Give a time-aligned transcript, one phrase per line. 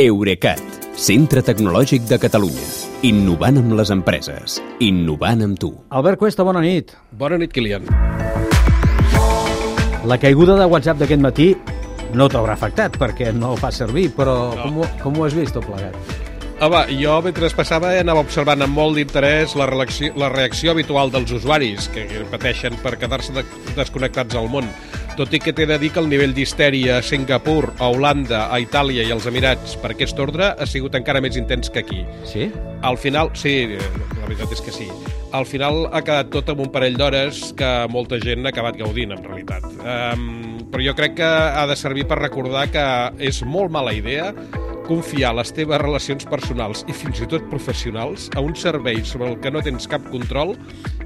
[0.00, 0.60] Eurecat,
[0.96, 2.62] centre tecnològic de Catalunya.
[3.04, 4.54] Innovant amb les empreses.
[4.80, 5.68] Innovant amb tu.
[5.92, 6.94] Albert Cuesta, bona nit.
[7.12, 7.84] Bona nit, Kilian.
[10.08, 11.50] La caiguda de WhatsApp d'aquest matí
[12.16, 14.62] no t'haurà afectat perquè no el fa servir, però no.
[14.62, 15.92] com, ho, com ho has vist tot plegat?
[16.64, 21.36] Home, jo mentre passava anava observant amb molt d'interès la, reacció, la reacció habitual dels
[21.36, 23.44] usuaris que pateixen per quedar-se de,
[23.76, 24.72] desconnectats al món
[25.16, 28.58] tot i que t'he de dir que el nivell d'histèria a Singapur, a Holanda, a
[28.62, 32.00] Itàlia i als Emirats per aquest ordre ha sigut encara més intens que aquí.
[32.28, 32.48] Sí?
[32.82, 34.88] Al final, sí, la veritat és que sí.
[35.36, 39.12] Al final ha quedat tot amb un parell d'hores que molta gent ha acabat gaudint,
[39.12, 39.68] en realitat.
[39.84, 42.86] Um, però jo crec que ha de servir per recordar que
[43.20, 44.32] és molt mala idea
[44.88, 49.38] confiar les teves relacions personals i fins i tot professionals a un servei sobre el
[49.44, 50.56] que no tens cap control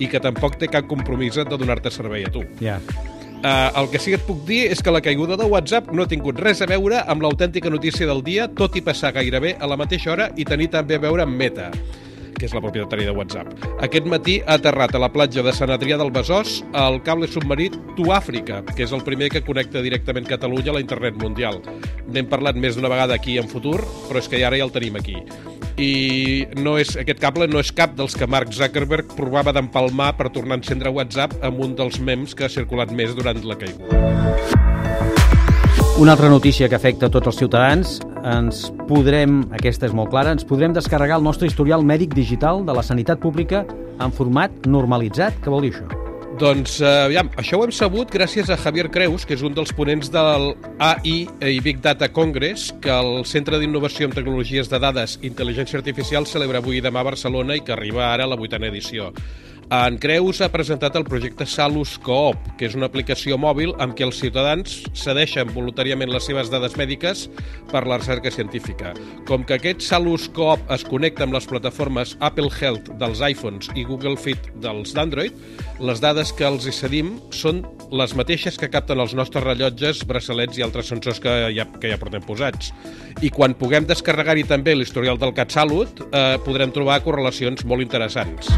[0.00, 2.48] i que tampoc té cap compromís de donar-te servei a tu.
[2.64, 2.80] Ja.
[2.80, 3.19] Yeah.
[3.40, 6.04] Uh, el que sí que et puc dir és que la caiguda de WhatsApp no
[6.04, 9.70] ha tingut res a veure amb l'autèntica notícia del dia, tot i passar gairebé a
[9.70, 11.70] la mateixa hora i tenir també a veure amb Meta
[12.40, 13.52] que és la propietària de WhatsApp.
[13.84, 17.68] Aquest matí ha aterrat a la platja de Sant Adrià del Besòs el cable submarí
[17.98, 21.60] Tu Àfrica, que és el primer que connecta directament Catalunya a la internet mundial.
[22.08, 24.96] N'hem parlat més d'una vegada aquí en futur, però és que ara ja el tenim
[24.96, 25.20] aquí
[25.80, 30.28] i no és, aquest cable no és cap dels que Mark Zuckerberg provava d'empalmar per
[30.34, 34.00] tornar a encendre WhatsApp amb un dels memes que ha circulat més durant la caiguda.
[36.00, 40.48] Una altra notícia que afecta tots els ciutadans, ens podrem, aquesta és molt clara, ens
[40.48, 43.66] podrem descarregar el nostre historial mèdic digital de la sanitat pública
[44.00, 45.42] en format normalitzat.
[45.44, 45.99] Què vol dir això?
[46.40, 49.74] Doncs, eh, aviam, això ho hem sabut gràcies a Javier Creus, que és un dels
[49.76, 55.18] ponents del AI i Big Data Congress, que el Centre d'Innovació en Tecnologies de Dades
[55.20, 58.70] i Intel·ligència Artificial celebra avui demà a Barcelona i que arriba ara a la vuitena
[58.72, 59.10] edició.
[59.70, 64.02] En Creus ha presentat el projecte Salus Coop, que és una aplicació mòbil amb què
[64.02, 67.28] els ciutadans cedeixen voluntàriament les seves dades mèdiques
[67.70, 68.90] per la recerca científica.
[69.28, 73.84] Com que aquest Salus Coop es connecta amb les plataformes Apple Health dels iPhones i
[73.86, 75.38] Google Fit dels d'Android,
[75.78, 77.62] les dades que els hi cedim són
[77.94, 82.00] les mateixes que capten els nostres rellotges, braçalets i altres sensors que ja, que ja
[82.02, 82.72] portem posats.
[83.22, 88.50] I quan puguem descarregar-hi també l'historial del CatSalut, eh, podrem trobar correlacions molt interessants.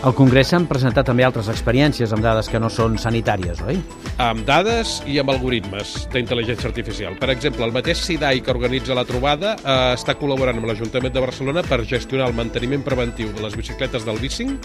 [0.00, 3.76] Al Congrés s'han presentat també altres experiències amb dades que no són sanitàries, oi?
[4.24, 7.18] Amb dades i amb algoritmes d'intel·ligència artificial.
[7.20, 11.26] Per exemple, el mateix SIDAI que organitza la trobada eh, està col·laborant amb l'Ajuntament de
[11.26, 14.56] Barcelona per gestionar el manteniment preventiu de les bicicletes del bicing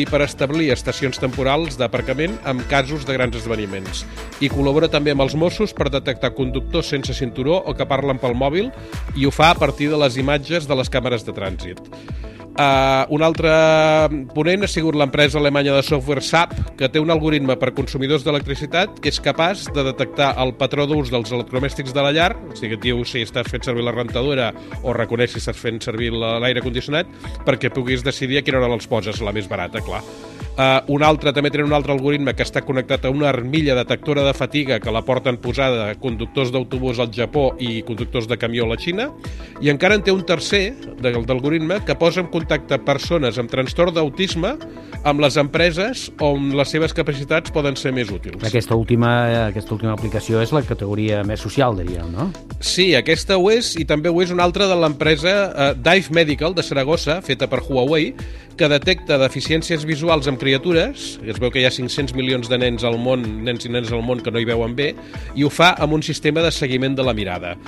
[0.00, 4.06] i per establir estacions temporals d'aparcament amb casos de grans esdeveniments.
[4.40, 8.32] I col·labora també amb els Mossos per detectar conductors sense cinturó o que parlen pel
[8.32, 8.72] mòbil
[9.12, 11.84] i ho fa a partir de les imatges de les càmeres de trànsit.
[12.54, 13.50] Uh, un altre
[14.30, 19.00] ponent ha sigut l'empresa alemanya de software SAP, que té un algoritme per consumidors d'electricitat
[19.02, 22.78] que és capaç de detectar el patró d'ús dels electrodomèstics de la llar, o sigui,
[22.78, 24.52] et diu si estàs fent servir la rentadora
[24.84, 27.10] o reconeix si estàs fent servir l'aire condicionat,
[27.42, 30.04] perquè puguis decidir a quina hora els poses, la més barata, clar.
[30.54, 34.22] Uh, un altre, també tenen un altre algoritme que està connectat a una armilla detectora
[34.22, 38.70] de fatiga que la porten posada conductors d'autobús al Japó i conductors de camió a
[38.70, 39.08] la Xina,
[39.62, 44.54] i encara en té un tercer d'algoritme que posa en contacte persones amb trastorn d'autisme
[45.04, 48.40] amb les empreses on les seves capacitats poden ser més útils.
[48.46, 49.12] Aquesta última,
[49.50, 52.30] aquesta última aplicació és la categoria més social, diríem, no?
[52.64, 56.56] Sí, aquesta ho és, i també ho és una altra de l'empresa uh, Dive Medical
[56.56, 58.14] de Saragossa, feta per Huawei,
[58.56, 62.86] que detecta deficiències visuals en criatures, es veu que hi ha 500 milions de nens
[62.86, 64.94] al món, nens i nens al món que no hi veuen bé,
[65.36, 67.58] i ho fa amb un sistema de seguiment de la mirada.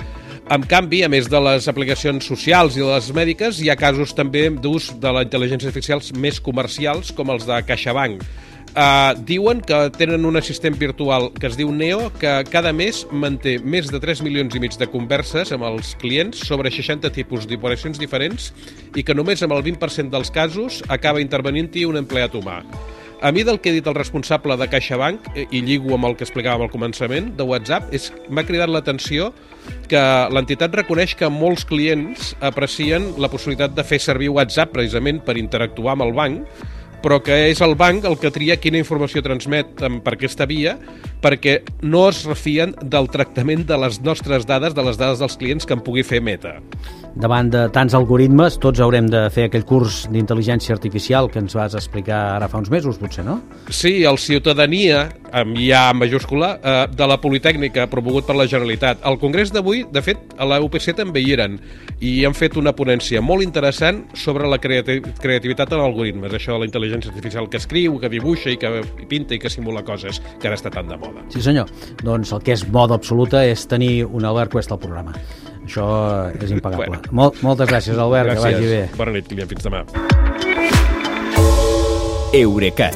[0.47, 4.13] En canvi, a més de les aplicacions socials i de les mèdiques, hi ha casos
[4.15, 8.23] també d'ús de la intel·ligència artificial més comercials, com els de CaixaBank.
[8.71, 13.57] Uh, diuen que tenen un assistent virtual que es diu Neo, que cada mes manté
[13.59, 17.99] més de 3 milions i mig de converses amb els clients sobre 60 tipus d'operacions
[17.99, 18.53] diferents
[18.95, 22.61] i que només amb el 20% dels casos acaba intervenint-hi un empleat humà.
[23.19, 26.15] A mi del que ha dit el responsable de CaixaBank, eh, i lligo amb el
[26.17, 29.31] que explicàvem al començament, de WhatsApp, és m'ha cridat l'atenció
[29.89, 35.37] que l'entitat reconeix que molts clients aprecien la possibilitat de fer servir WhatsApp precisament per
[35.41, 36.61] interactuar amb el banc,
[37.03, 40.77] però que és el banc el que tria quina informació transmet per aquesta via
[41.21, 45.65] perquè no es refien del tractament de les nostres dades, de les dades dels clients
[45.65, 46.57] que en pugui fer Meta.
[47.17, 51.73] Davant de tants algoritmes, tots haurem de fer aquell curs d'intel·ligència artificial que ens vas
[51.77, 53.39] explicar ara fa uns mesos, potser, no?
[53.73, 58.99] Sí, el Ciutadania amb IA en majúscula, eh, de la Politècnica, promogut per la Generalitat.
[59.03, 61.59] Al Congrés d'avui, de fet, a la UPC també hi eren,
[61.99, 66.59] i han fet una ponència molt interessant sobre la creati creativitat en algoritmes, això de
[66.63, 70.47] la intel·ligència artificial que escriu, que dibuixa i que pinta i que simula coses, que
[70.47, 71.25] ara està tan de moda.
[71.33, 71.71] Sí, senyor.
[72.03, 75.15] Doncs el que és moda absoluta és tenir un Albert Cuesta al programa.
[75.67, 75.87] Això
[76.39, 76.87] és impagable.
[76.87, 77.11] Bueno.
[77.11, 78.43] Mol moltes gràcies, Albert, gràcies.
[78.43, 78.89] que vagi bé.
[78.97, 79.83] Bona nit, Kilian, fins demà.
[82.37, 82.95] Eurecat,